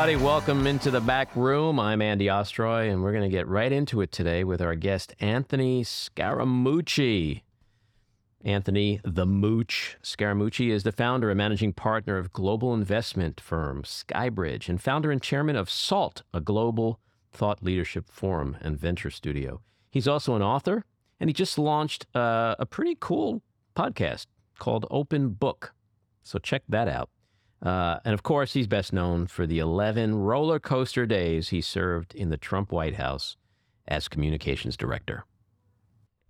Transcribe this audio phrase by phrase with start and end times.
[0.00, 1.78] Everybody, welcome into the back room.
[1.78, 5.14] I'm Andy Ostroy, and we're going to get right into it today with our guest,
[5.20, 7.42] Anthony Scaramucci.
[8.42, 14.70] Anthony the Mooch Scaramucci is the founder and managing partner of global investment firm Skybridge
[14.70, 16.98] and founder and chairman of SALT, a global
[17.30, 19.60] thought leadership forum and venture studio.
[19.90, 20.86] He's also an author,
[21.20, 23.42] and he just launched uh, a pretty cool
[23.76, 25.74] podcast called Open Book.
[26.22, 27.10] So check that out.
[27.62, 32.14] Uh, and of course, he's best known for the 11 roller coaster days he served
[32.14, 33.36] in the Trump White House
[33.86, 35.24] as communications director.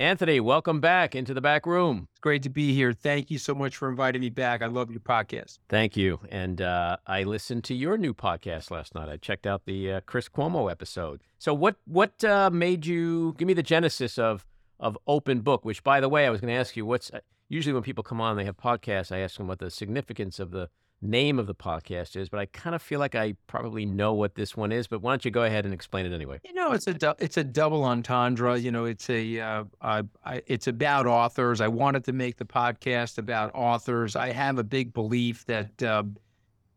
[0.01, 2.09] Anthony, welcome back into the back room.
[2.11, 2.95] It's great to be here.
[2.95, 4.62] Thank you so much for inviting me back.
[4.62, 5.59] I love your podcast.
[5.69, 6.19] Thank you.
[6.30, 9.11] And uh, I listened to your new podcast last night.
[9.11, 11.20] I checked out the uh, Chris Cuomo episode.
[11.39, 14.47] So, what what uh, made you give me the genesis of
[14.81, 15.67] of Open Book?
[15.67, 16.87] Which, by the way, I was going to ask you.
[16.87, 19.12] What's uh, usually when people come on, they have podcasts.
[19.12, 20.70] I ask them what the significance of the
[21.03, 24.34] name of the podcast is, but I kind of feel like I probably know what
[24.34, 24.87] this one is.
[24.87, 26.41] But why don't you go ahead and explain it anyway?
[26.45, 28.59] You know, it's a du- it's a double entendre.
[28.59, 31.61] You know, it's a uh, I, I, it's about authors.
[31.61, 34.17] I wanted to make the podcast about authors.
[34.17, 36.03] I have a big belief that uh,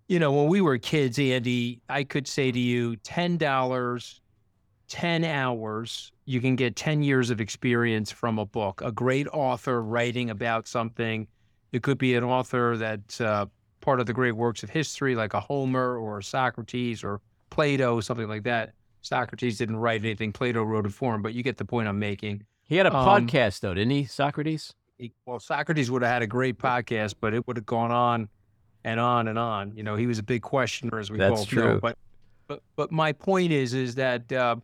[0.08, 4.20] you know when we were kids, Andy, I could say to you, ten dollars.
[4.90, 8.80] 10 hours, you can get 10 years of experience from a book.
[8.84, 11.26] A great author writing about something.
[11.72, 13.48] It could be an author that uh,
[13.84, 18.28] part of the great works of history, like a Homer or Socrates or Plato, something
[18.28, 18.74] like that.
[19.02, 21.22] Socrates didn't write anything; Plato wrote it for him.
[21.22, 22.46] But you get the point I'm making.
[22.64, 24.74] He had a um, podcast, though, didn't he, Socrates?
[24.98, 28.30] He, well, Socrates would have had a great podcast, but it would have gone on
[28.86, 29.76] and on and on.
[29.76, 31.64] You know, he was a big questioner, as we That's both true.
[31.66, 31.80] know.
[31.80, 31.98] But
[32.48, 34.56] but but my point is, is that uh,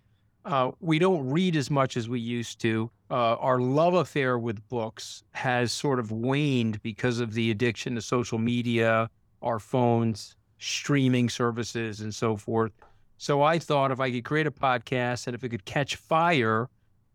[0.45, 2.89] uh, we don't read as much as we used to.
[3.11, 8.01] Uh, our love affair with books has sort of waned because of the addiction to
[8.01, 9.09] social media,
[9.41, 12.71] our phones, streaming services, and so forth.
[13.17, 16.69] So I thought if I could create a podcast and if it could catch fire,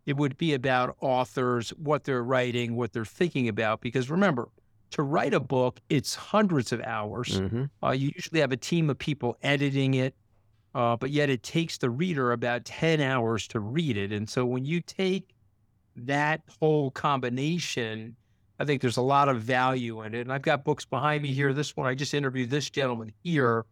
[0.04, 3.80] it would be about authors, what they're writing, what they're thinking about.
[3.80, 4.48] Because remember,
[4.90, 7.40] to write a book, it's hundreds of hours.
[7.40, 7.64] Mm-hmm.
[7.82, 10.14] Uh, you usually have a team of people editing it,
[10.74, 14.12] uh, but yet it takes the reader about 10 hours to read it.
[14.12, 15.34] And so when you take
[15.96, 18.16] that whole combination,
[18.58, 20.22] I think there's a lot of value in it.
[20.22, 21.52] And I've got books behind me here.
[21.52, 23.64] This one, I just interviewed this gentleman here.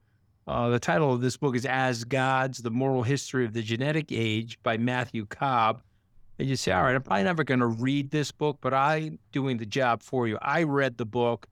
[0.47, 4.07] Uh, the title of this book is As Gods The Moral History of the Genetic
[4.11, 5.83] Age by Matthew Cobb.
[6.39, 9.19] And you say, all right, I'm probably never going to read this book, but I'm
[9.31, 10.39] doing the job for you.
[10.43, 11.47] I read the book,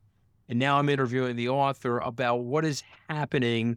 [0.48, 3.76] and now I'm interviewing the author about what is happening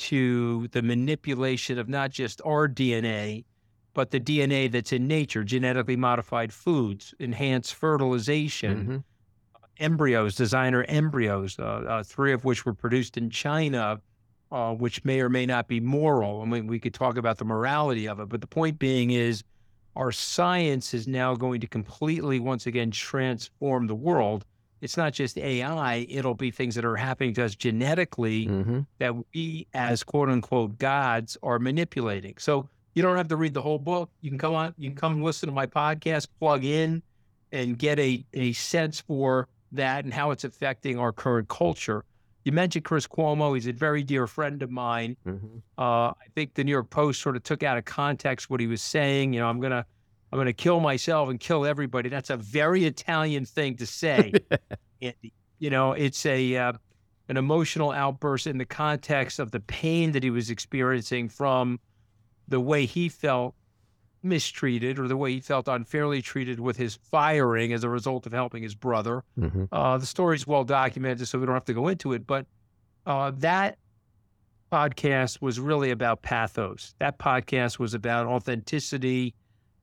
[0.00, 3.44] to the manipulation of not just our DNA,
[3.92, 8.96] but the DNA that's in nature, genetically modified foods, enhanced fertilization, mm-hmm.
[9.78, 14.00] embryos, designer embryos, uh, uh, three of which were produced in China,
[14.50, 16.40] uh, which may or may not be moral.
[16.40, 19.44] I mean, we could talk about the morality of it, but the point being is
[19.96, 24.46] our science is now going to completely, once again, transform the world
[24.80, 28.80] it's not just AI, it'll be things that are happening to us genetically mm-hmm.
[28.98, 32.34] that we, as quote unquote gods, are manipulating.
[32.38, 34.10] So you don't have to read the whole book.
[34.20, 37.02] You can come on, you can come listen to my podcast, plug in,
[37.52, 42.04] and get a, a sense for that and how it's affecting our current culture.
[42.44, 43.54] You mentioned Chris Cuomo.
[43.54, 45.16] He's a very dear friend of mine.
[45.26, 45.58] Mm-hmm.
[45.76, 48.66] Uh, I think the New York Post sort of took out of context what he
[48.66, 49.34] was saying.
[49.34, 49.84] You know, I'm gonna
[50.32, 52.08] I'm going to kill myself and kill everybody.
[52.08, 54.32] That's a very Italian thing to say.
[55.00, 56.72] you know, it's a uh,
[57.28, 61.78] an emotional outburst in the context of the pain that he was experiencing from
[62.48, 63.54] the way he felt
[64.22, 68.32] mistreated or the way he felt unfairly treated with his firing as a result of
[68.32, 69.24] helping his brother.
[69.38, 69.64] Mm-hmm.
[69.72, 72.26] Uh, the story's well documented, so we don't have to go into it.
[72.26, 72.46] But
[73.06, 73.78] uh, that
[74.70, 76.94] podcast was really about pathos.
[76.98, 79.34] That podcast was about authenticity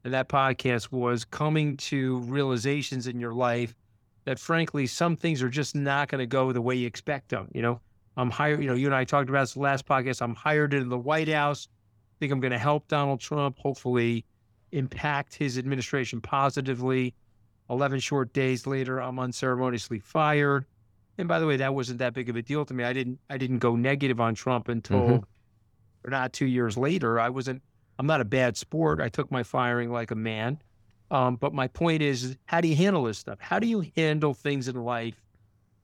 [0.07, 3.75] and that podcast was coming to realizations in your life
[4.23, 7.49] that frankly some things are just not going to go the way you expect them
[7.53, 7.81] you know?
[8.15, 10.21] I'm hired you know you and i talked about this last podcast.
[10.21, 11.67] I'm hired in the white house.
[11.69, 14.23] I think i'm going to help donald trump hopefully
[14.71, 17.13] impact his administration positively.
[17.69, 20.65] 11 short days later i'm unceremoniously fired.
[21.17, 22.85] And by the way that wasn't that big of a deal to me.
[22.85, 26.09] I didn't i didn't go negative on trump until mm-hmm.
[26.09, 27.19] not two years later.
[27.19, 27.61] I wasn't
[27.99, 29.01] I'm not a bad sport.
[29.01, 30.59] I took my firing like a man.
[31.09, 33.39] Um, but my point is, how do you handle this stuff?
[33.39, 35.23] How do you handle things in life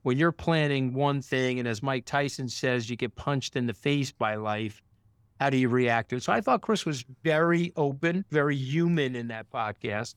[0.02, 3.72] when you're planning one thing, and as Mike Tyson says, you get punched in the
[3.72, 4.82] face by life?
[5.40, 6.22] How do you react to it?
[6.22, 10.14] So I thought Chris was very open, very human in that podcast,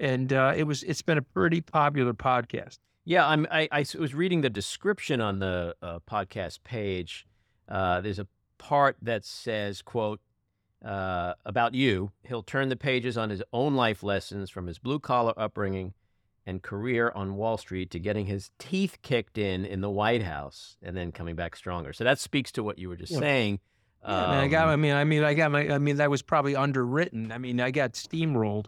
[0.00, 0.82] and uh, it was.
[0.82, 2.78] It's been a pretty popular podcast.
[3.04, 3.46] Yeah, I'm.
[3.50, 7.26] I, I was reading the description on the uh, podcast page.
[7.68, 8.26] Uh, there's a
[8.56, 10.20] part that says, "quote
[10.84, 14.98] uh, about you." He'll turn the pages on his own life lessons from his blue
[14.98, 15.94] collar upbringing
[16.46, 20.76] and career on Wall Street to getting his teeth kicked in in the White House
[20.82, 21.92] and then coming back stronger.
[21.92, 23.18] So that speaks to what you were just Yeah.
[23.20, 23.60] saying.
[24.02, 24.64] Yeah, I mean, I got.
[24.68, 25.68] Um, I mean, I mean, I got my.
[25.68, 27.32] I mean, that was probably underwritten.
[27.32, 28.66] I mean, I got steamrolled.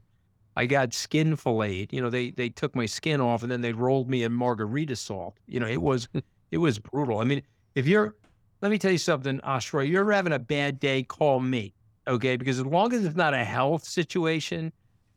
[0.57, 1.93] I got skin filleted.
[1.93, 4.97] You know, they they took my skin off and then they rolled me in margarita
[4.97, 5.39] salt.
[5.47, 6.09] You know, it was
[6.51, 7.21] it was brutal.
[7.21, 7.43] I mean,
[7.77, 8.17] if you're,
[8.61, 9.89] let me tell you something, Ostroy.
[9.89, 11.05] You're having a bad day.
[11.05, 11.73] Call me,
[12.11, 12.37] okay?
[12.37, 14.73] Because as long as it's not a health situation,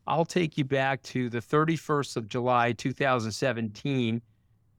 [0.06, 4.22] I'll take you back to the 31st of July, 2017.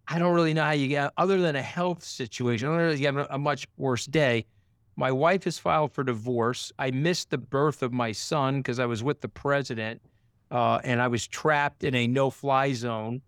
[0.07, 2.69] I don't really know how you get other than a health situation.
[2.69, 4.45] Other than you have a, much worse day.
[4.95, 6.71] My wife has filed for divorce.
[6.79, 10.01] I missed the birth of my son because I was with the president,
[10.51, 13.21] uh, and I was trapped in a no-fly zone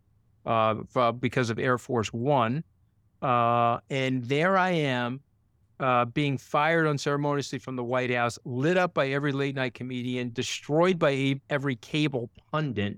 [0.46, 0.76] uh,
[1.12, 2.64] because of Air Force One.
[3.22, 5.20] Uh, and there I am,
[5.80, 10.98] uh, being fired unceremoniously from the White House, lit up by every late-night comedian, destroyed
[10.98, 12.98] by every cable pundit.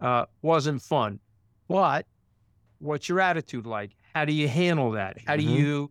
[0.00, 1.18] Uh, wasn't fun,
[1.68, 2.06] but
[2.78, 3.92] what's your attitude like?
[4.14, 5.16] How do you handle that?
[5.26, 5.56] How do Mhm.
[5.58, 5.90] you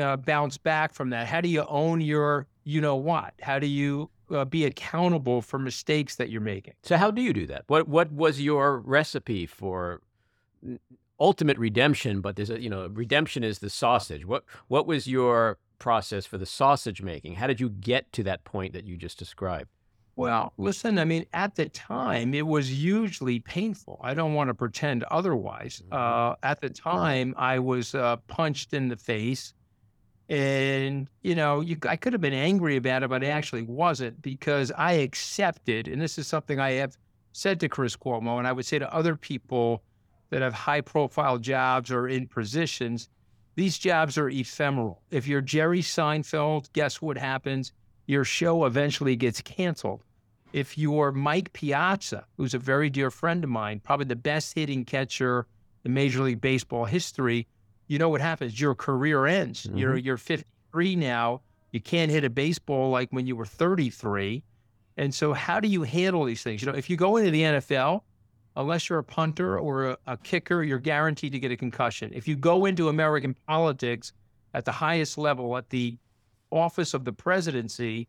[0.00, 1.26] uh, bounce back from that?
[1.26, 3.34] How do you own your, you know what?
[3.40, 6.74] How do you uh, be accountable for mistakes that you're making?
[6.84, 7.64] So how do you do that?
[7.66, 10.00] What what was your recipe for
[11.20, 12.20] ultimate redemption?
[12.20, 14.26] But there's a you know redemption is the sausage.
[14.26, 17.34] What what was your process for the sausage making?
[17.34, 19.68] How did you get to that point that you just described?
[20.16, 23.98] Well, listen, I mean, at the time, it was hugely painful.
[24.02, 25.82] I don't want to pretend otherwise.
[25.90, 25.96] Mhm.
[25.96, 29.54] Uh, at the time, I was uh, punched in the face.
[30.28, 34.22] And, you know, you, I could have been angry about it, but I actually wasn't
[34.22, 36.96] because I accepted, and this is something I have
[37.32, 39.82] said to Chris Cuomo, and I would say to other people
[40.30, 43.08] that have high profile jobs or in positions,
[43.56, 45.02] these jobs are ephemeral.
[45.10, 47.72] If you're Jerry Seinfeld, guess what happens?
[48.06, 50.02] Your show eventually gets canceled.
[50.52, 54.84] If you're Mike Piazza, who's a very dear friend of mine, probably the best hitting
[54.84, 55.46] catcher
[55.84, 57.46] in Major League Baseball history,
[57.86, 58.60] you know what happens?
[58.60, 59.64] Your career ends.
[59.64, 59.78] Mm-hmm.
[59.78, 61.40] You're you're 53 now.
[61.72, 64.42] You can't hit a baseball like when you were 33.
[64.96, 66.62] And so, how do you handle these things?
[66.62, 68.02] You know, if you go into the NFL,
[68.56, 72.10] unless you're a punter or a, a kicker, you're guaranteed to get a concussion.
[72.14, 74.12] If you go into American politics
[74.54, 75.96] at the highest level, at the
[76.50, 78.08] office of the presidency,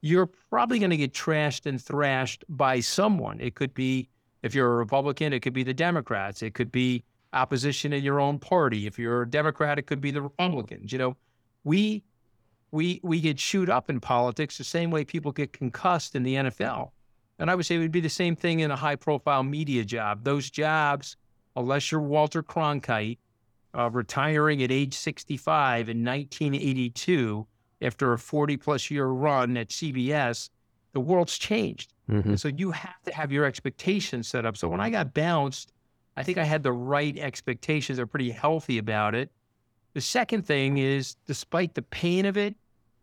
[0.00, 3.40] you're probably going to get trashed and thrashed by someone.
[3.40, 4.08] It could be,
[4.42, 6.42] if you're a Republican, it could be the Democrats.
[6.42, 8.86] It could be opposition in your own party.
[8.86, 10.92] If you're a Democrat, it could be the Republicans.
[10.92, 11.16] You know,
[11.64, 12.02] we
[12.70, 16.34] we we get chewed up in politics the same way people get concussed in the
[16.34, 16.90] NFL.
[17.38, 19.84] And I would say it would be the same thing in a high profile media
[19.84, 20.24] job.
[20.24, 21.16] Those jobs,
[21.54, 23.18] unless you're Walter Cronkite,
[23.76, 27.46] uh, retiring at age 65 in 1982
[27.82, 30.48] after a 40 plus year run at CBS,
[30.92, 31.92] the world's changed.
[32.08, 32.24] Mhm.
[32.24, 34.56] And so you have to have your expectations set up.
[34.56, 35.72] So when I got bounced,
[36.16, 37.98] I think I had the right expectations.
[37.98, 39.30] They're pretty healthy about it.
[39.92, 42.56] The second thing is, despite the pain of it,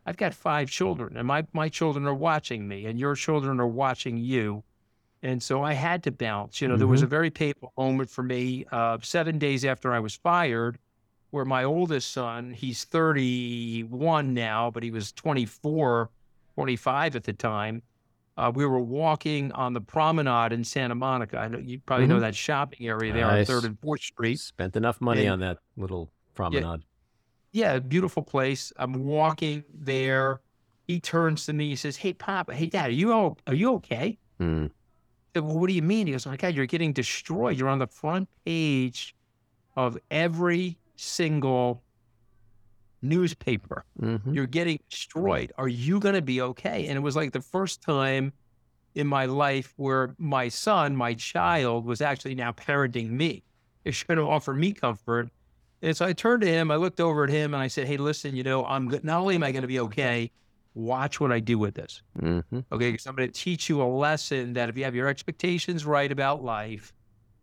[0.06, 3.68] I've got five children, and my, my children are watching me, and your children are
[3.68, 4.64] watching you.
[5.22, 6.60] And so I had to bounce.
[6.60, 10.00] You know, there was a very painful moment for me uh, seven days after I
[10.00, 10.78] was fired,
[11.32, 16.10] where my oldest son, he's 31 now, but he was 24,
[16.56, 17.82] 25 at the time.
[18.36, 21.38] Uh, we were walking on the promenade in Santa Monica.
[21.38, 22.22] I know you probably know Mhm.
[22.22, 23.48] that shopping area there Nice.
[23.50, 24.40] on Third and Fourth Street.
[24.40, 26.84] Spent enough money And- on that little promenade.
[27.54, 28.74] Yeah, beautiful place.
[28.78, 30.42] I'm walking there.
[30.88, 31.70] He turns to me.
[31.70, 32.54] He says, "Hey, Papa.
[32.54, 32.90] Hey, Dad.
[32.90, 34.72] Are you all, Are you okay?" Mm.
[35.34, 36.08] Said, well, what do you mean?
[36.08, 37.58] He goes, "Oh my God, you're getting destroyed.
[37.58, 39.16] You're on the front page
[39.76, 41.84] of every single
[43.02, 43.86] newspaper.
[44.02, 44.34] Mhm.
[44.34, 45.52] You're getting destroyed.
[45.58, 48.34] Are you going to be okay?" And it was like the first time
[48.96, 53.44] in my life where my son, my child, was actually now parenting me.
[53.86, 55.30] It's trying to offer me comfort.
[55.84, 57.98] And so I turned to him, I looked over at him, and I said, Hey,
[57.98, 59.04] listen, you know, I'm good.
[59.04, 60.32] Not only am I going to be okay,
[60.74, 62.02] watch what I do with this.
[62.20, 62.64] Mhm.
[62.72, 62.92] Okay.
[62.92, 66.12] Because I'm going to teach you a lesson that if you have your expectations right
[66.12, 66.94] about life,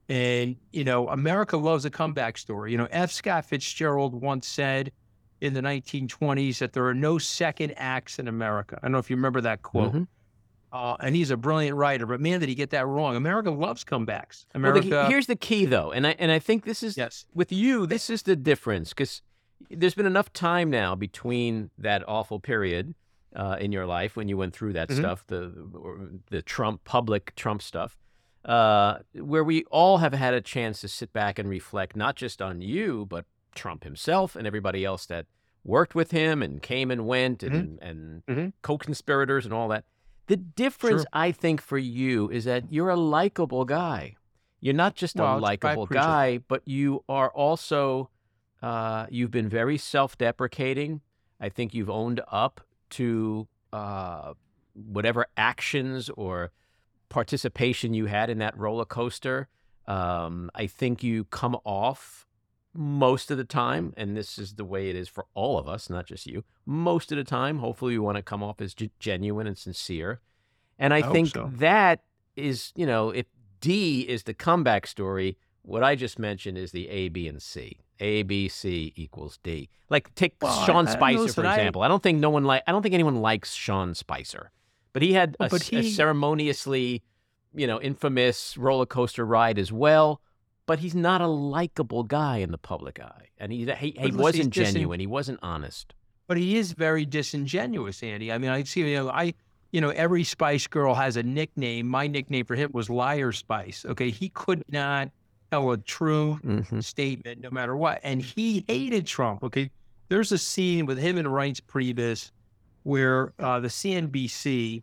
[0.08, 2.72] and, you know, America loves a comeback story.
[2.72, 3.12] You know, F.
[3.12, 4.90] Scott Fitzgerald once said
[5.40, 8.76] in the 1920s that there are no second acts in America.
[8.78, 9.92] I don't know if you remember that quote.
[9.92, 10.08] Mhm.
[10.72, 13.16] Uh, and he's a brilliant writer, but man, did he get that wrong.
[13.16, 14.46] America loves comebacks.
[14.54, 15.06] Well, the America.
[15.08, 17.26] here's the key, though, and I and I think this is yes.
[17.34, 17.86] with you.
[17.86, 19.22] This is the difference because
[19.68, 22.94] there's been enough time now between that awful period
[23.34, 24.96] uh, in your life when you went through that Mhm.
[24.96, 27.98] stuff, the the Trump public Trump stuff,
[28.44, 32.40] uh, where we all have had a chance to sit back and reflect, not just
[32.40, 33.24] on you, but
[33.54, 35.26] Trump himself and everybody else that
[35.64, 37.84] worked with him and came and went and Mm-hmm.
[37.88, 38.52] and Mhm.
[38.62, 39.84] co-conspirators and all that.
[40.30, 41.08] The difference, Sure.
[41.12, 44.14] I think, for you is that you're a likable guy.
[44.60, 48.10] You're not just Well, a likable guy, but you are also
[48.62, 51.00] uh, you've been very self-deprecating.
[51.40, 52.60] I think you've owned up
[52.90, 54.34] to uh,
[54.74, 56.52] whatever actions or
[57.08, 59.48] participation you had in that roller coaster.
[59.88, 62.24] Um, I think you come off
[62.74, 65.90] most of the time, and this is the way it is for all of us,
[65.90, 66.44] not just you.
[66.66, 70.20] Most of the time, hopefully, you want to come off as ge- genuine and sincere.
[70.78, 71.50] And I, I think so.
[71.56, 72.02] that
[72.36, 73.26] is, you know, if
[73.60, 77.78] D is the comeback story, what I just mentioned is the A, B, and C.
[77.98, 79.68] A, B, C equals D.
[79.90, 81.82] Like take Well, Sean I- Spicer listen, for example.
[81.82, 82.62] I, don't think no one like.
[82.66, 84.52] I don't think anyone likes Sean Spicer,
[84.94, 87.02] but he had a, but s- a he- ceremoniously,
[87.54, 90.22] you know, infamous roller coaster ride as well.
[90.70, 94.50] But he's not a likable guy in the public eye, and he he, he wasn't
[94.50, 95.00] genuine.
[95.00, 95.94] He wasn't honest.
[96.28, 98.30] but he is very disingenuous, Andy.
[98.30, 99.34] I mean, I see, you know, I,
[99.72, 101.88] you know, every Spice Girl has a nickname.
[101.88, 103.84] My nickname for him was Liar Spice.
[103.84, 105.10] Okay, he could not
[105.50, 106.78] tell a true Mm-hmm.
[106.78, 109.42] statement no matter what, and he hated Trump.
[109.42, 109.70] Okay,
[110.08, 112.30] there's a scene with him and Reince Priebus
[112.84, 114.82] where uh, the CNBC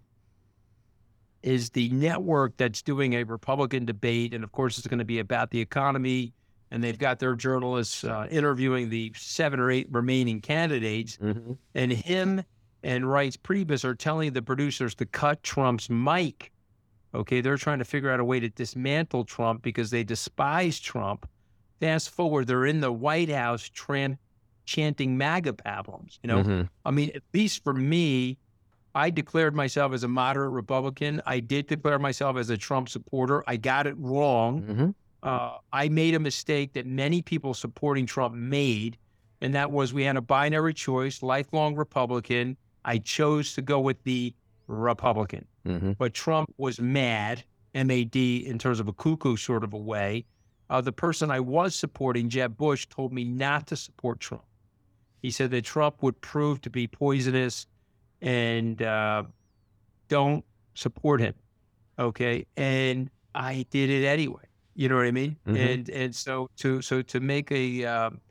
[1.47, 5.19] is the network that's doing a Republican debate, and of course, it's going to be
[5.19, 6.33] about the economy.
[6.69, 11.53] And they've got their journalists uh, interviewing the seven or eight remaining candidates Mm-hmm.
[11.75, 12.43] and him
[12.83, 16.51] and Reince Priebus are telling the producers to cut Trump's mic.
[17.15, 21.27] Okay, they're trying to figure out a way to dismantle Trump because they despise Trump.
[21.79, 24.17] Fast forward, they're in the White House tran-
[24.65, 26.19] chanting MAGA pablums.
[26.21, 26.61] You know, Mm-hmm.
[26.85, 28.37] I mean, at least for me,
[28.97, 31.21] I declared myself as a moderate Republican.
[31.25, 33.43] I did declare myself as a Trump supporter.
[33.45, 34.89] I got it wrong Mm-hmm.
[35.21, 38.97] uh, I made a mistake that many people supporting Trump made,
[39.41, 42.57] and that was we had a binary choice, lifelong Republican.
[42.85, 44.33] I chose to go with the
[44.67, 45.91] Republican, Mm-hmm.
[45.99, 47.43] but Trump was mad,
[47.75, 50.25] M A D, in terms of a cuckoo sort of a way.
[50.69, 54.43] Uh, the person I was supporting, Jeb Bush, told me not to support Trump.
[55.21, 57.67] He said that Trump would prove to be poisonous
[58.21, 59.23] and uh,
[60.07, 60.43] don't
[60.73, 61.33] support him.
[61.99, 62.45] Okay.
[62.55, 64.43] And I did it anyway.
[64.75, 65.37] You know what I mean?
[65.47, 65.57] Mhm.
[65.73, 68.21] And and so to so to make a um,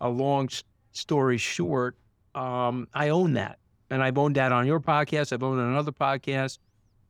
[0.00, 0.48] a long
[0.90, 1.96] story short,
[2.34, 3.58] um, I own that,
[3.88, 5.32] and I've owned that on your podcast.
[5.32, 6.58] I've owned it on another podcast.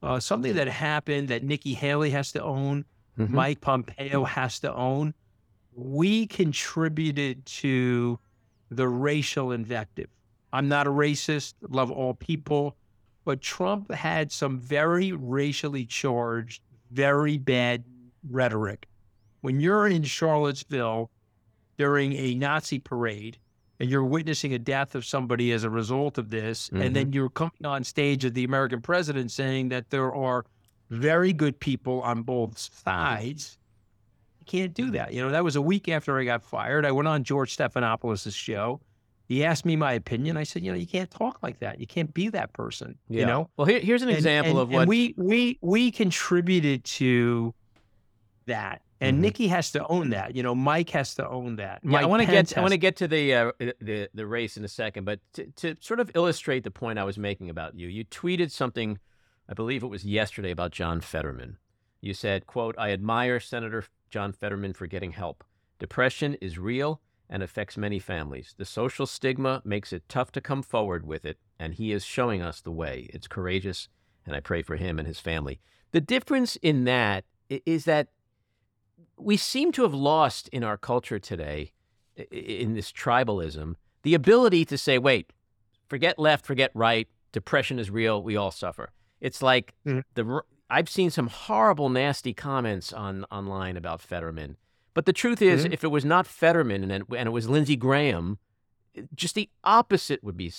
[0.03, 2.85] Uh, something that happened that Nikki Haley has to own,
[3.19, 3.35] Mm-hmm.
[3.35, 5.13] Mike Pompeo has to own.
[5.75, 8.19] We contributed to
[8.71, 10.09] the racial invective.
[10.53, 12.77] I'm not a racist, love all people,
[13.25, 17.85] but Trump had some very racially charged, very bad
[18.29, 18.87] rhetoric.
[19.41, 21.11] When you're in Charlottesville
[21.79, 23.39] during a Nazi parade
[23.81, 27.15] and you're witnessing a death of somebody as a result of this, and then mm-hmm.
[27.15, 30.45] you're coming on stage as the American president saying that there are
[30.91, 33.59] very good people on both sides,
[34.39, 35.13] you can't do that.
[35.13, 36.85] You know, that was a week after I got fired.
[36.85, 38.81] I went on George Stephanopoulos' show.
[39.33, 40.37] He asked me my opinion.
[40.37, 41.81] I said, you know, you can't talk like that.
[41.81, 42.99] You can't be that person.
[43.09, 43.21] Yeah.
[43.21, 44.89] You know, Well, here, here's an And- example and- of and what.
[44.89, 47.55] we we we contributed to
[48.47, 49.21] that, and Mhm.
[49.21, 50.35] Nikki has to own that.
[50.37, 51.81] You know, Mike has to own that.
[51.83, 54.27] Yeah, Mike I want to get I want to get to the uh, the the
[54.27, 57.49] race in a second, but to, to sort of illustrate the point I was making
[57.51, 58.99] about you, you tweeted something,
[59.49, 61.57] I believe it was yesterday about John Fetterman.
[62.01, 65.43] You said, "quote I admire Senator John Fetterman for getting help.
[65.79, 67.01] Depression is real
[67.33, 68.55] and affects many families.
[68.59, 72.43] The social stigma makes it tough to come forward with it, and he is showing
[72.43, 73.09] us the way.
[73.15, 73.89] It's courageous,
[74.27, 75.59] and I pray for him and his family."
[75.93, 78.09] The difference in that is that
[79.17, 81.73] we seem to have lost in our culture today,
[82.31, 85.33] in this tribalism, the ability to say, wait,
[85.89, 88.93] forget left, forget right, depression is real, we all suffer.
[89.21, 90.05] It's like Mhm.
[90.15, 94.57] the I've seen some horrible, nasty comments on online about Fetterman.
[94.95, 95.73] But the truth is, Mhm.
[95.73, 98.39] if it was not Fetterman and, it- and it was Lindsey Graham,
[99.15, 100.53] just the opposite would be.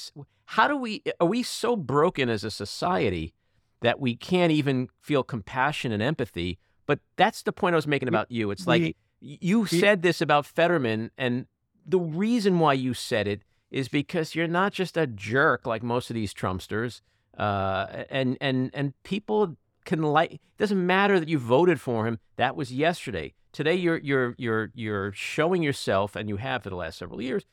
[0.46, 3.34] How do we, are we so broken as a society
[3.82, 6.58] that we can't even feel compassion and empathy?
[6.86, 8.50] But that's the point I was making about you.
[8.52, 11.46] It's like we- you we- said this about Fetterman, and
[11.86, 16.10] the reason why you said it is because you're not just a jerk like most
[16.10, 17.02] of these Trumpsters,
[17.38, 20.34] uh, and and and people can like.
[20.34, 22.20] It doesn't matter that you voted for him.
[22.38, 23.34] That was yesterday.
[23.54, 27.46] Today, you're you're you're you're showing yourself, and you have for the last several years.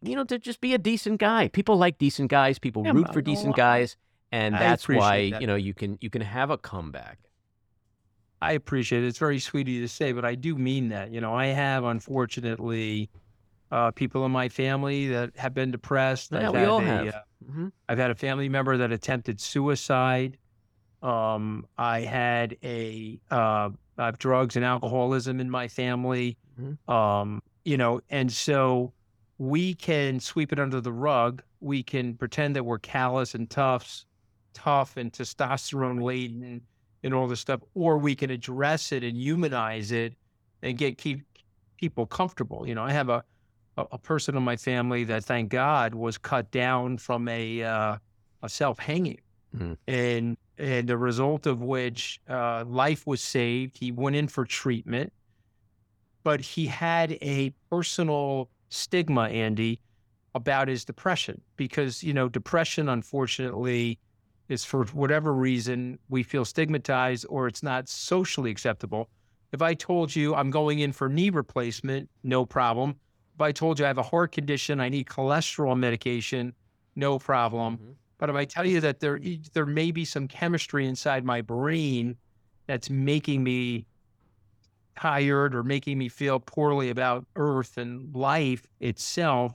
[0.00, 1.48] You know, to just be a decent guy.
[1.48, 2.58] People like decent guys.
[2.60, 3.96] People Yeah, root for decent guys,
[4.30, 5.40] and I that's why that.
[5.40, 7.18] you know you can you can have a comeback.
[8.40, 9.08] I appreciate it.
[9.08, 11.10] It's very sweet of you to say, but I do mean that.
[11.10, 13.10] You know, I have unfortunately
[13.70, 16.30] uh, people in my family that have been depressed.
[16.32, 17.06] Yeah, I've we had all a, have.
[17.08, 17.72] uh, Mhm.
[17.88, 20.38] I've had a family member that attempted suicide.
[21.02, 26.36] Um, I had a uh, I have drugs and alcoholism in my family.
[26.60, 26.88] Mhm.
[26.92, 28.92] Um, you know, and so
[29.38, 31.42] we can sweep it under the rug.
[31.60, 34.04] We can pretend that we're callous and tough,
[34.54, 36.62] tough and testosterone laden
[37.02, 40.14] and all this stuff, or we can address it and humanize it
[40.62, 41.22] and get keep
[41.78, 42.66] people comfortable.
[42.66, 43.24] You know, I have a
[43.76, 47.96] a, person in my family that, thank God, was cut down from a uh,
[48.42, 49.20] a self hanging,
[49.56, 49.76] Mhm.
[49.88, 53.78] and and the result of which uh, life was saved.
[53.78, 55.12] He went in for treatment,
[56.22, 59.80] but he had a personal stigma, Andy,
[60.34, 63.98] about his depression because you know depression, unfortunately.
[64.48, 69.08] Is for whatever reason we feel stigmatized or it's not socially acceptable.
[69.52, 72.96] If I told you I'm going in for knee replacement, no problem.
[73.36, 76.52] If I told you I have a heart condition, I need cholesterol medication,
[76.96, 77.78] no problem.
[77.78, 77.94] Mhm.
[78.20, 79.18] But if I tell you that there
[79.54, 82.16] there may be some chemistry inside my brain
[82.66, 83.86] that's making me
[84.96, 89.54] tired or making me feel poorly about Earth and life itself,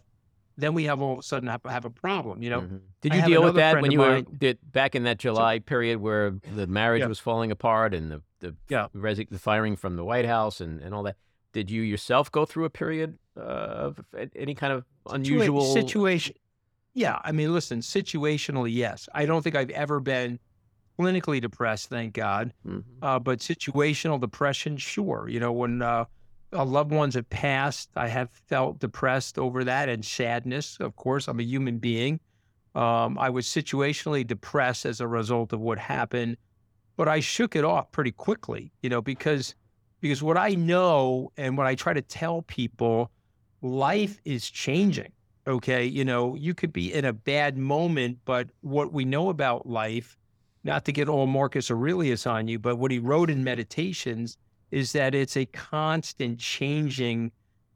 [0.57, 2.41] then we have all of a sudden have, have a problem.
[2.41, 2.79] You know, Mhm.
[3.01, 6.00] Did you deal with that when of you were did, back in that July period
[6.00, 7.07] where the marriage Yeah.
[7.07, 8.88] was falling apart and the the Yeah.
[8.95, 11.15] resi- the firing from the White House and, and all that?
[11.53, 14.00] Did you yourself go through a period uh, of
[14.36, 16.36] any kind of Situa- unusual situation.
[16.96, 19.10] Yeah, I mean, listen, situationally, yes.
[19.14, 20.40] I don't think I've ever been
[21.00, 22.54] clinically depressed, thank God.
[22.66, 22.84] Mhm.
[23.02, 25.28] Uh, but situational depression, sure.
[25.30, 26.06] You know, when uh,
[26.54, 30.78] uh, loved ones have passed, I have felt depressed over that and sadness.
[30.80, 32.22] Of course, I'm a human being.
[32.75, 36.38] Um, I was situationally depressed as a result of what happened,
[36.98, 38.74] but I shook it off pretty quickly.
[38.82, 39.56] You know, because
[40.02, 43.12] because what I know and what I try to tell people,
[43.62, 45.13] life is changing.
[45.47, 49.67] Okay, you know, you could be in a bad moment, but what we know about
[49.67, 50.17] life
[50.63, 54.38] not to get all Marcus Aurelius on you, but what he wrote in Meditations
[54.71, 57.31] is that it's a constant changing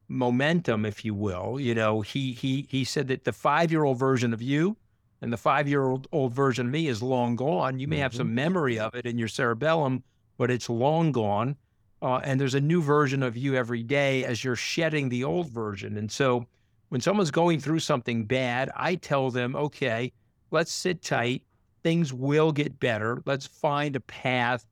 [0.07, 1.59] momentum, if you will.
[1.59, 4.75] You know, he he he said that the five year old version of you
[5.21, 7.79] and the five year old old version of me is long gone.
[7.79, 10.03] You may have some memory of it in your cerebellum,
[10.37, 11.55] but it's long gone.
[12.01, 15.49] Uh, and there's a new version of you every day as you're shedding the old
[15.49, 15.97] version.
[15.97, 16.47] And so
[16.89, 20.11] when someone's going through something bad, I tell them, okay,
[20.51, 21.43] let's sit tight
[21.83, 23.21] things will get better.
[23.25, 24.65] Let's find a path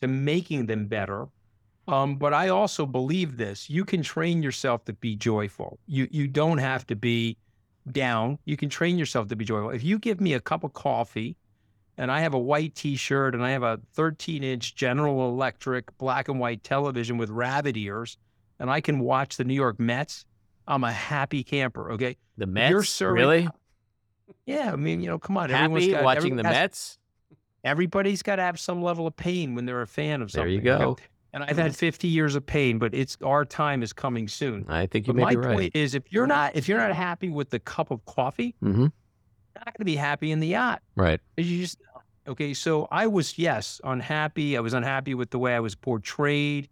[0.00, 1.26] to making them better.
[1.86, 5.78] Um, but I also believe this: you can train yourself to be joyful.
[5.86, 7.36] You you don't have to be
[7.92, 8.38] down.
[8.46, 9.70] You can train yourself to be joyful.
[9.70, 11.36] If you give me a cup of coffee,
[11.98, 16.40] and I have a white T-shirt, and I have a 13-inch General Electric black and
[16.40, 18.16] white television with rabbit ears,
[18.58, 20.24] and I can watch the New York Mets,
[20.66, 21.92] I'm a happy camper.
[21.92, 22.16] Okay.
[22.36, 23.48] The You're Mets, serving- really?
[24.46, 25.50] Yeah, I mean, you know, come on.
[25.50, 26.98] everyone's Happy got- watching the has- Mets?
[27.62, 30.46] everybody's got to have some level of pain when they're a fan of something.
[30.46, 30.90] There you go.
[30.90, 31.04] Okay?
[31.32, 34.64] And I've had 50 years of pain, but it's our time is coming soon.
[34.68, 35.54] I think you But may my be right.
[35.56, 38.68] point is, if you're not if you're not happy with the cup of coffee, hmm
[38.82, 40.82] you're not going to be happy in the yacht.
[40.96, 41.20] Right.
[41.36, 41.78] You just
[42.28, 42.54] okay.
[42.54, 44.56] So I was yes unhappy.
[44.56, 46.68] I was unhappy with the way I was portrayed.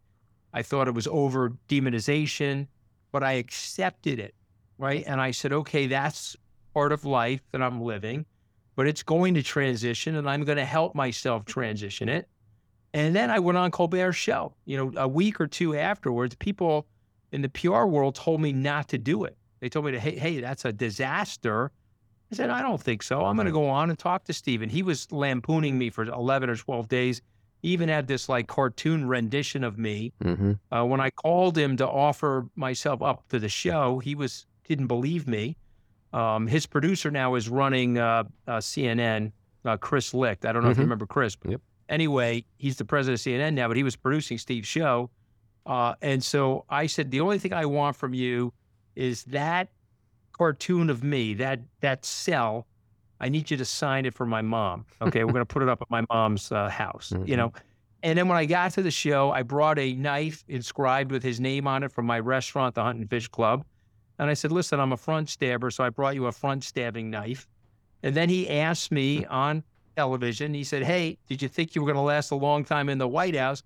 [0.53, 2.67] I thought it was over demonization,
[3.13, 4.35] but I accepted it,
[4.79, 5.05] right?
[5.07, 6.37] And I said, okay, that's
[6.75, 8.27] part of life that I'm living,
[8.75, 11.53] but it's going to transition, and I'm going to help myself mm-hmm.
[11.53, 12.29] transition it.
[12.95, 14.55] And then I went on Colbert's show.
[14.65, 16.87] You know, a week or two afterwards, people
[17.31, 19.37] in the PR world told me not to do it.
[19.61, 21.71] They told me to, hey, hey, that's a disaster.
[22.31, 23.25] I said, I don't think so.
[23.25, 24.69] I'm going to go on and talk to Stephen.
[24.69, 27.23] He was lampooning me for 11 or 12 days.
[27.63, 30.13] Even had this like cartoon rendition of me.
[30.23, 34.47] hmm Uh, when I called him to offer myself up to the show, he was
[34.69, 35.57] didn't believe me.
[36.13, 39.33] Um, his producer now is running uh, uh, CNN,
[39.65, 40.45] uh, Chris Licht.
[40.45, 40.81] I don't know if Mhm.
[40.81, 41.37] you remember Chris.
[41.37, 41.61] but Yep.
[41.89, 45.11] Anyway, he's the president of CNN now, but he was producing Steve's show.
[45.67, 48.53] Uh, and so I said, the only thing I want from you
[48.97, 49.69] is that
[50.33, 52.67] cartoon of me, that that cell.
[53.23, 54.85] I need you to sign it for my mom.
[55.01, 57.13] Okay, we're going to put it up at my mom's uh, house.
[57.13, 57.37] You Mhm.
[57.37, 57.53] know,
[58.03, 61.39] and then when I got to the show, I brought a knife inscribed with his
[61.39, 63.65] name on it from my restaurant, the Hunt and Fish Club.
[64.19, 67.11] And I said, listen, I'm a front stabber, so I brought you a front stabbing
[67.11, 67.47] knife.
[68.03, 69.63] And then he asked me on
[69.97, 72.89] television, he said, Hey, did you think you were going to last a long time
[72.89, 73.63] in the White House?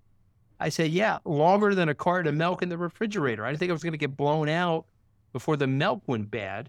[0.61, 3.45] I said, Yeah, longer than a carton of milk in the refrigerator.
[3.47, 4.85] I didn't think I was going to get blown out
[5.33, 6.69] before the milk went bad.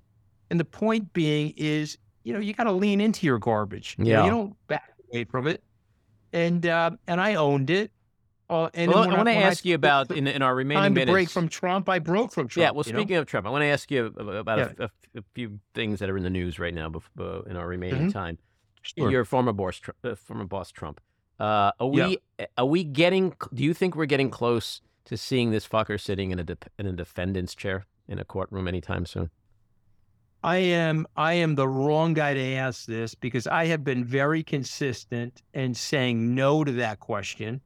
[0.50, 1.98] And the point being is,
[2.28, 3.96] you know, you got to lean into your garbage.
[3.98, 4.24] You know, Yeah.
[4.26, 5.64] you don't back away from it.
[6.34, 7.92] And uh, and I owned it.
[8.50, 11.00] Uh, and Well, I want to ask you about in, in our remaining time to
[11.02, 11.12] minutes.
[11.14, 11.88] break from Trump.
[11.90, 12.64] I broke from Trump.
[12.64, 13.00] yeah, well, you know?
[13.00, 14.72] speaking of Trump, I want to ask you about Yeah.
[14.80, 17.56] a, a- a few things that are in the news right now bef- uh, in
[17.58, 18.14] our remaining Mhm.
[18.14, 18.38] time.
[18.84, 19.10] Sure.
[19.10, 21.02] Your former boss, uh, former boss Trump.
[21.40, 22.08] Uh, are Yeah.
[22.08, 22.18] we
[22.58, 23.34] are we getting?
[23.54, 26.86] Do you think we're getting close to seeing this fucker sitting in a dep in
[26.88, 29.30] a defendant's chair in a courtroom anytime soon?
[30.48, 34.44] I am I am the wrong guy to ask this because I have been very
[34.44, 37.60] consistent in saying no to that question.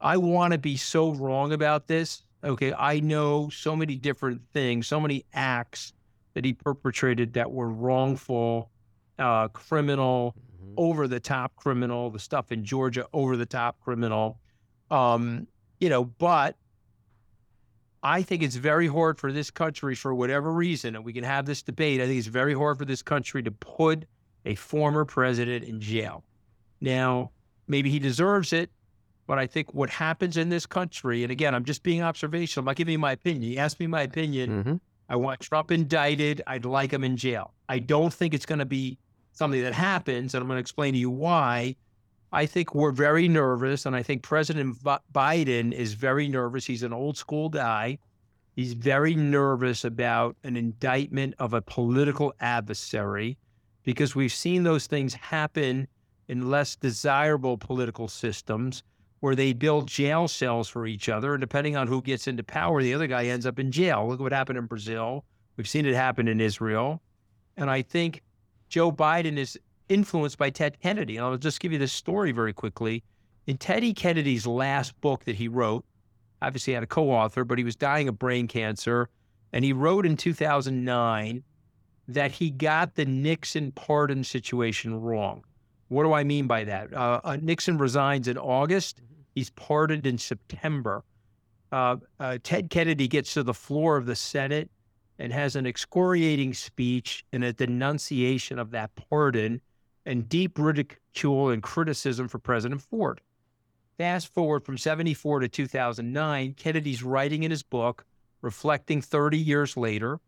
[0.00, 2.24] I want to be so wrong about this.
[2.42, 5.92] Okay, I know so many different things, so many acts
[6.32, 8.70] that he perpetrated that were wrongful,
[9.18, 10.72] uh, criminal, Mhm.
[10.78, 14.40] over the top criminal, the stuff in Georgia over the top criminal.
[14.90, 15.48] Um,
[15.80, 16.56] you know, but
[18.02, 21.46] I think it's very hard for this country, for whatever reason, and we can have
[21.46, 22.00] this debate.
[22.00, 24.06] I think it's very hard for this country to put
[24.44, 26.24] a former president in jail.
[26.80, 27.30] Now,
[27.68, 28.70] maybe he deserves it,
[29.28, 32.66] but I think what happens in this country, and again, I'm just being observational, I'm
[32.66, 33.52] not giving you my opinion.
[33.52, 34.64] You asked me my opinion.
[34.64, 34.80] Mhm.
[35.08, 36.42] I want Trump indicted.
[36.46, 37.52] I'd like him in jail.
[37.68, 38.98] I don't think it's going to be
[39.32, 41.76] something that happens, and I'm going to explain to you why.
[42.32, 46.64] I think we're very nervous, and I think President Bi- Biden is very nervous.
[46.64, 47.98] He's an old school guy.
[48.56, 53.36] He's very nervous about an indictment of a political adversary
[53.82, 55.88] because we've seen those things happen
[56.28, 58.82] in less desirable political systems
[59.20, 61.34] where they build jail cells for each other.
[61.34, 64.08] And depending on who gets into power, the other guy ends up in jail.
[64.08, 65.24] Look what happened in Brazil.
[65.56, 67.02] We've seen it happen in Israel.
[67.56, 68.22] And I think
[68.68, 69.58] Joe Biden is
[69.92, 71.16] influenced by Ted Kennedy.
[71.16, 73.02] And I'll just give you this story very quickly.
[73.46, 75.84] In Teddy Kennedy's last book that he wrote,
[76.40, 79.08] obviously he had a co-author, but he was dying of brain cancer.
[79.52, 81.42] And he wrote in 2009
[82.08, 85.44] that he got the Nixon pardon situation wrong.
[85.88, 86.92] What do I mean by that?
[86.92, 89.02] Uh, uh, Nixon resigns in August.
[89.34, 91.04] He's pardoned in September.
[91.70, 94.70] Uh, uh, Ted Kennedy gets to the floor of the Senate
[95.18, 99.60] and has an excoriating speech and a denunciation of that pardon
[100.04, 103.20] and deep ridicule and criticism for President Ford.
[103.98, 108.04] Fast forward from 74 to 2009, Kennedy's writing in his book,
[108.40, 110.18] reflecting 30 years later,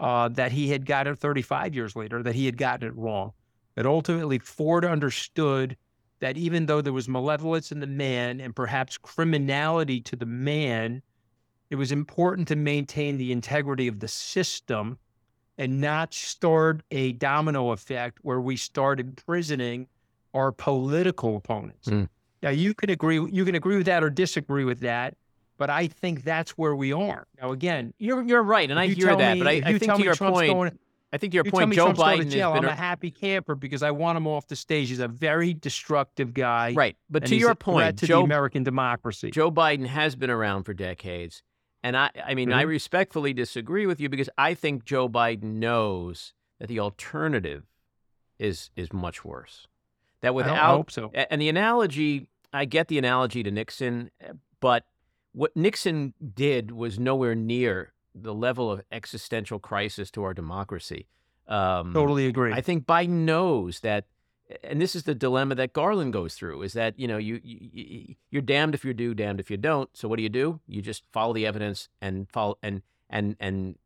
[0.00, 3.32] uh, that he had gotten 35 years later, that he had gotten it wrong.
[3.74, 5.76] That ultimately Ford understood
[6.20, 11.02] that even though there was malevolence in the man and perhaps criminality to the man,
[11.70, 14.98] it was important to maintain the integrity of the system
[15.58, 19.86] and not start a domino effect where we start imprisoning
[20.34, 21.88] our political opponents.
[21.88, 22.08] Mm.
[22.42, 25.16] Now you can agree you can agree with that or disagree with that,
[25.58, 27.26] but I think that's where we are.
[27.40, 29.34] Now again, You're you're right, and I you hear tell that.
[29.34, 30.78] me- but I, if I think tell to me your Trump's point, going-
[31.14, 32.70] I think to your you point, Joe Trump's going Biden to jail, has been I'm
[32.70, 34.88] a- a happy camper because I want him off the stage.
[34.88, 36.72] He's a very destructive guy.
[36.74, 36.96] right.
[37.10, 39.30] But and to he's your a point, to Joe the American democracy.
[39.30, 41.42] Joe Biden has been around for decades.
[41.82, 42.68] And I, I mean, I Mhm.
[42.68, 47.64] respectfully disagree with you because I think Joe Biden knows that the alternative
[48.38, 49.66] is is much worse.
[50.20, 51.10] That without, I hope so.
[51.12, 54.10] and the analogy, I get the analogy to Nixon,
[54.60, 54.84] but
[55.32, 61.08] what Nixon did was nowhere near the level of existential crisis to our democracy.
[61.48, 62.52] Um, Totally agree.
[62.52, 64.04] I think Biden knows that,
[64.62, 68.14] and this is the dilemma that Garland goes through: is that you know you, you
[68.30, 69.88] you're damned if you do, damned if you don't.
[69.96, 70.60] So what do you do?
[70.66, 73.76] You just follow the evidence and follow and and and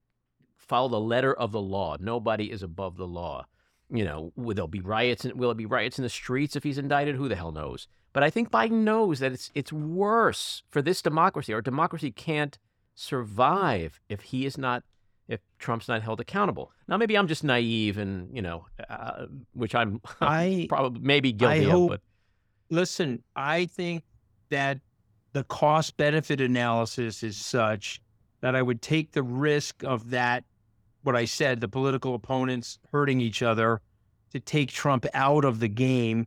[0.56, 1.96] follow the letter of the law.
[1.98, 3.46] Nobody is above the law.
[3.88, 5.24] You know, will there be riots?
[5.24, 7.14] Will it be riots in the streets if he's indicted?
[7.14, 7.86] Who the hell knows?
[8.12, 11.52] But I think Biden knows that it's it's worse for this democracy.
[11.52, 12.58] Our democracy can't
[12.94, 14.82] survive if he is not
[15.28, 16.72] if Trump's not held accountable.
[16.88, 21.64] Now, maybe I'm just naive, and you know, uh, which I'm I probably maybe guilty
[21.64, 21.88] hope- of.
[21.88, 22.00] But
[22.70, 24.04] listen, I think
[24.50, 24.78] that
[25.32, 28.00] the cost benefit analysis is such
[28.40, 30.44] that I would take the risk of that,
[31.02, 33.80] what I said, the political opponents hurting each other,
[34.30, 36.26] to take Trump out of the game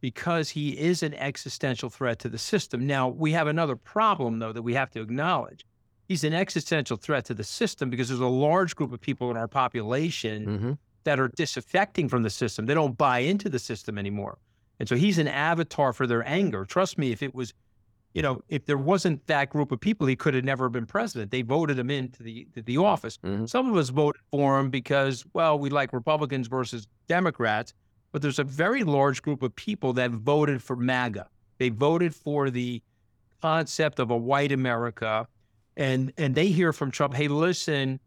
[0.00, 2.86] because he is an existential threat to the system.
[2.86, 5.64] Now, we have another problem, though, that we have to acknowledge.
[6.10, 9.36] He's an existential threat to the system because there's a large group of people in
[9.36, 10.78] our population Mhm.
[11.04, 12.66] that are disaffecting from the system.
[12.66, 14.38] They don't buy into the system anymore.
[14.80, 16.64] And so he's an avatar for their anger.
[16.64, 17.54] Trust me, if it was,
[18.12, 21.30] you know, if there wasn't that group of people, he could have never been president.
[21.30, 23.16] They voted him into the to the office.
[23.18, 23.48] Mhm.
[23.48, 27.72] Some of us voted for him because, well, we like Republicans versus Democrats,
[28.10, 31.28] but there's a very large group of people that voted for MAGA.
[31.58, 32.82] They voted for the
[33.40, 35.28] concept of a white America.
[35.80, 38.00] And and they hear from Trump, hey, listen,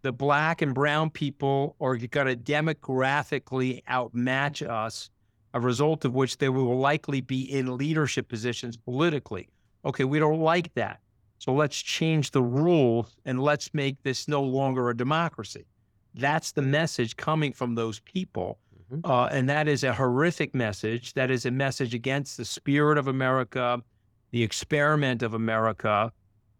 [0.00, 5.10] the black and brown people are going to demographically outmatch us,
[5.52, 9.50] a result of which they will likely be in leadership positions politically.
[9.84, 11.00] Okay, we don't like that.
[11.36, 15.66] So let's change the rules and let's make this no longer a democracy.
[16.14, 18.58] That's the message coming from those people.
[18.90, 19.00] Mhm.
[19.04, 21.12] Uh, and that is a horrific message.
[21.12, 23.82] That is a message against the spirit of America,
[24.30, 26.10] the experiment of America.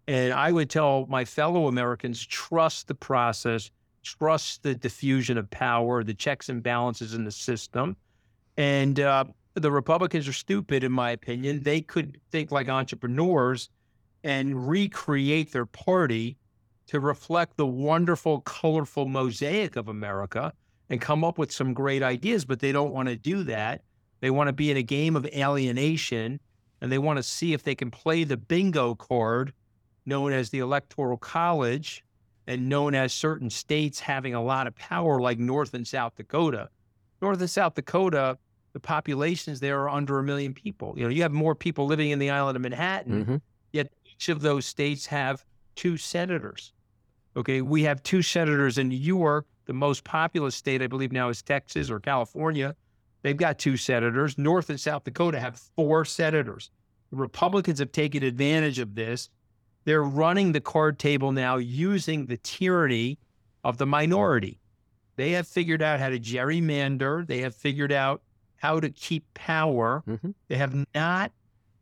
[0.08, 3.70] And I would tell my fellow Americans trust the process,
[4.02, 7.94] trust the diffusion of power, the checks and balances in the system.
[8.56, 11.62] And uh, the Republicans are stupid, in my opinion.
[11.62, 13.68] They could think like entrepreneurs
[14.24, 16.38] and recreate their party
[16.86, 20.54] to reflect the wonderful, colorful mosaic of America
[20.88, 23.82] and come up with some great ideas, but they don't want to do that.
[24.20, 26.40] They want to be in a game of alienation
[26.80, 29.52] and they want to see if they can play the bingo card
[30.08, 32.02] known as the Electoral College
[32.46, 36.70] and known as certain states having a lot of power, like North and South Dakota.
[37.20, 38.38] North and South Dakota,
[38.72, 40.94] the populations there are under a million people.
[40.96, 43.40] You know, you have more people living in the island of Manhattan, Mhm.
[43.72, 45.44] yet each of those states have
[45.76, 46.72] two senators.
[47.36, 49.46] Okay, we have two senators in New York.
[49.66, 52.74] The most populous state, I believe, now is Texas or California.
[53.22, 54.38] They've got two senators.
[54.38, 56.70] North and South Dakota have four senators.
[57.10, 59.28] The Republicans have taken advantage of this.
[59.84, 63.18] They're running the card table now using the tyranny
[63.64, 64.60] of the minority.
[65.16, 67.26] They have figured out how to gerrymander.
[67.26, 68.22] They have figured out
[68.56, 70.02] how to keep power.
[70.06, 70.34] Mhm.
[70.48, 71.32] They have not,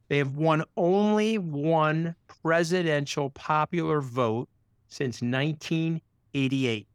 [0.09, 4.49] they have won only one presidential popular vote
[4.89, 6.87] since 1988.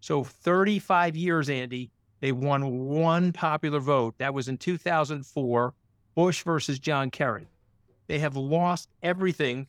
[0.00, 1.90] So 35 years, Andy,
[2.20, 4.16] they won one popular vote.
[4.18, 5.74] That was in 2004,
[6.14, 7.48] Bush versus John Kerry.
[8.06, 9.66] They have lost everything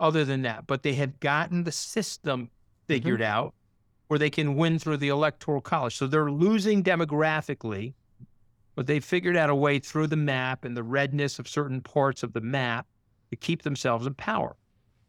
[0.00, 2.86] other than that, but they have gotten the system mm-hmm.
[2.86, 3.54] figured out
[4.08, 5.96] where they can win through the electoral college.
[5.96, 7.94] So they're losing demographically,
[8.74, 12.22] but they figured out a way through the map and the redness of certain parts
[12.22, 12.86] of the map
[13.30, 14.56] to keep themselves in power.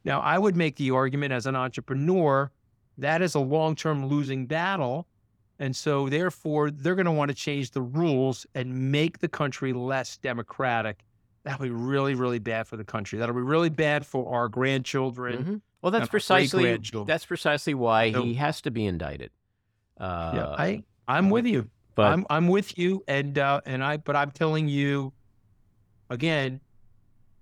[0.06, 2.52] Now, I would make the argument as an entrepreneur
[2.98, 5.08] that is a long term losing battle.
[5.58, 9.72] And so, therefore, they're going to want to change the rules and make the country
[9.72, 11.05] less democratic.
[11.46, 13.20] That'll be really, really bad for the country.
[13.20, 15.44] That'll be really bad for our grandchildren.
[15.44, 15.62] Mhm.
[15.82, 19.30] Well, that's precisely that's precisely why So- he has to be indicted.
[19.98, 21.70] Uh, yeah, I, I'm with you.
[21.94, 25.14] but I'm I'm with you, and uh, and I, but I'm telling you,
[26.10, 26.60] again,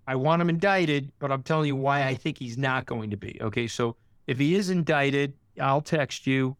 [0.07, 3.17] I want him indicted, but I'm telling you why I think he's not going to
[3.17, 3.37] be.
[3.41, 3.95] Okay, so
[4.27, 6.55] if he is indicted, I'll text you,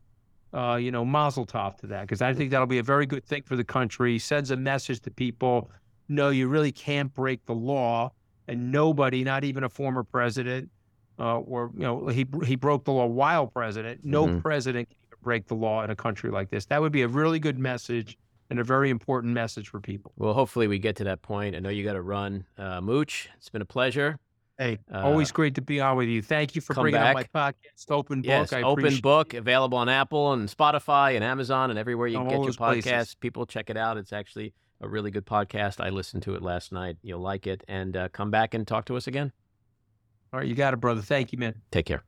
[0.54, 3.26] uh, you know, Mazel Tov to that because I think that'll be a very good
[3.26, 4.18] thing for the country.
[4.18, 5.70] Sends a message to people:
[6.10, 8.12] No, you really can't break the law,
[8.48, 10.70] and nobody, not even a former president,
[11.20, 14.04] uh, or you know, he he broke the law while president.
[14.04, 14.42] No Mhm.
[14.42, 16.66] president can break the law in a country like this.
[16.66, 18.18] That would be a really good message
[18.50, 20.12] and a very important message for people.
[20.18, 21.56] well, hopefully we get to that point.
[21.56, 23.30] I know you got to run, uh, Mooch.
[23.38, 24.20] It's been a pleasure.
[24.60, 26.22] Hey, Uh, always great to be on with you.
[26.22, 27.16] Thank you for bringing back.
[27.16, 28.28] on my podcast, Open Book.
[28.28, 32.30] Yes, open book available on Apple and Spotify and Amazon and everywhere you On can
[32.30, 32.92] get your those places.
[32.92, 33.20] podcast.
[33.20, 33.98] People check it out.
[33.98, 35.84] It's actually a really good podcast.
[35.84, 36.98] I listened to it last night.
[37.02, 39.32] You'll like it, and uh, come back and talk to us again.
[40.32, 41.02] All right, you got it, brother.
[41.02, 41.62] Thank you, man.
[41.72, 42.04] Take care.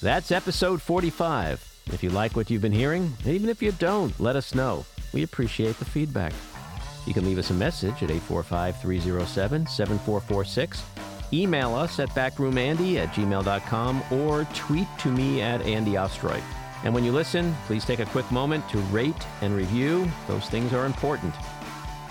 [0.00, 1.68] That's episode 45.
[1.86, 4.84] If you like what you've been hearing, and even if you don't, let us know.
[5.12, 6.32] We appreciate the feedback.
[7.06, 10.82] You can leave us a message at 845 307 7446.
[11.32, 16.40] Email us at backroomandy at gmail.com or tweet to me at Andy Ostroy.
[16.84, 20.10] And when you listen, please take a quick moment to rate and review.
[20.28, 21.34] Those things are important.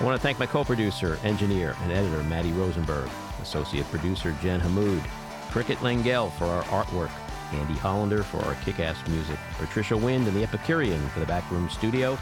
[0.02, 3.08] I want to thank my co producer, engineer, and editor, Matty Rosenberg,
[3.40, 5.00] associate producer, Jen Hammoud,
[5.52, 7.12] Cricket Lengyel for our artwork,
[7.54, 11.70] Andy Hollander for our kick ass music, Patricia Wind and the Epicurean for the backroom
[11.70, 12.18] studio,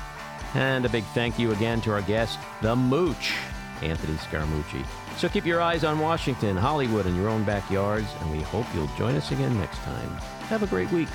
[0.56, 3.34] and a big thank you again to our guest, the Mooch,
[3.82, 4.86] Anthony Scaramucci.
[5.16, 8.92] So keep your eyes on Washington, Hollywood, and your own backyards, and we hope you'll
[8.98, 10.10] join us again next time.
[10.50, 11.08] Have a great week.